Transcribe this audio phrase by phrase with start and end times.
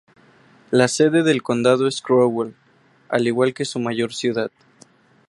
[0.71, 2.55] La sede del condado es Crowell,
[3.07, 4.49] al igual que su mayor ciudad.